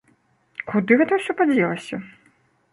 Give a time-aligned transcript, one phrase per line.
[0.71, 2.03] Куды гэта ўсё падзелася?!